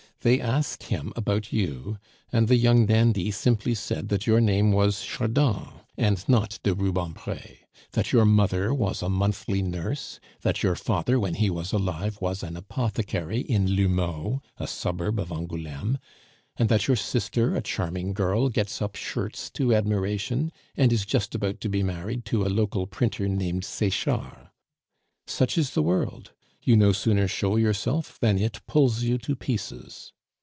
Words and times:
They 0.23 0.39
asked 0.39 0.83
him 0.83 1.13
about 1.15 1.51
you, 1.51 1.97
and 2.31 2.47
the 2.47 2.55
young 2.55 2.85
dandy 2.85 3.31
simply 3.31 3.73
said 3.73 4.09
that 4.09 4.27
your 4.27 4.39
name 4.39 4.71
was 4.71 5.01
Chardon, 5.01 5.65
and 5.97 6.29
not 6.29 6.59
de 6.61 6.75
Rubempre; 6.75 7.41
that 7.93 8.11
your 8.11 8.23
mother 8.23 8.71
was 8.71 9.01
a 9.01 9.09
monthly 9.09 9.63
nurse; 9.63 10.19
that 10.43 10.61
your 10.61 10.75
father, 10.75 11.19
when 11.19 11.33
he 11.33 11.49
was 11.49 11.73
alive, 11.73 12.21
was 12.21 12.43
an 12.43 12.55
apothecary 12.55 13.39
in 13.39 13.75
L'Houmeau, 13.75 14.43
a 14.59 14.67
suburb 14.67 15.19
of 15.19 15.31
Angouleme; 15.31 15.97
and 16.55 16.69
that 16.69 16.87
your 16.87 16.97
sister, 16.97 17.55
a 17.55 17.61
charming 17.63 18.13
girl, 18.13 18.49
gets 18.49 18.79
up 18.79 18.95
shirts 18.95 19.49
to 19.49 19.73
admiration, 19.73 20.51
and 20.77 20.93
is 20.93 21.03
just 21.03 21.33
about 21.33 21.59
to 21.61 21.67
be 21.67 21.81
married 21.81 22.25
to 22.25 22.43
a 22.43 22.45
local 22.45 22.85
printer 22.85 23.27
named 23.27 23.65
Sechard. 23.65 24.49
Such 25.25 25.57
is 25.57 25.71
the 25.71 25.81
world! 25.81 26.31
You 26.63 26.75
no 26.75 26.91
sooner 26.91 27.27
show 27.27 27.55
yourself 27.55 28.19
than 28.19 28.37
it 28.37 28.61
pulls 28.67 29.01
you 29.01 29.17
to 29.17 29.35
pieces. 29.35 30.13